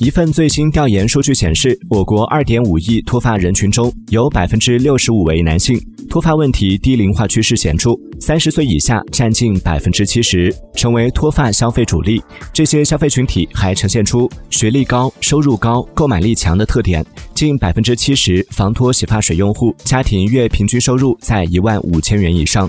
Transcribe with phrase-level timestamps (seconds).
[0.00, 12.20] 一份最新调研数据显示，我国2.5亿脱发人群中有65%为男性，脱发问题低龄化趋势显著，30岁以下占近70%，成为脱发消费主力。
[12.52, 17.04] 这些消费群体还呈现出学历高、收入高、购买力强的特点。
[17.32, 22.68] 近70%防脱洗发水用户家庭月平均收入在1万5千元以上。